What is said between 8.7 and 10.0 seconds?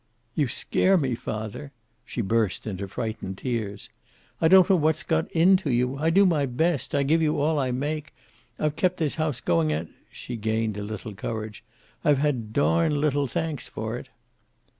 kept this house going, and"